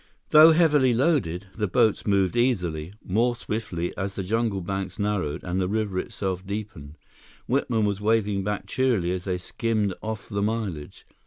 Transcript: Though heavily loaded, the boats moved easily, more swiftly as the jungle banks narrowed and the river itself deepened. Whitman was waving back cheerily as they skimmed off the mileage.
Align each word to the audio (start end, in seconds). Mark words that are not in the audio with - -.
Though 0.31 0.51
heavily 0.53 0.95
loaded, 0.95 1.45
the 1.55 1.67
boats 1.67 2.07
moved 2.07 2.35
easily, 2.35 2.91
more 3.03 3.35
swiftly 3.35 3.95
as 3.95 4.15
the 4.15 4.23
jungle 4.23 4.61
banks 4.61 4.97
narrowed 4.97 5.43
and 5.43 5.61
the 5.61 5.67
river 5.67 5.99
itself 5.99 6.43
deepened. 6.43 6.97
Whitman 7.45 7.85
was 7.85 8.01
waving 8.01 8.43
back 8.43 8.65
cheerily 8.65 9.11
as 9.11 9.25
they 9.25 9.37
skimmed 9.37 9.93
off 10.01 10.27
the 10.27 10.41
mileage. 10.41 11.05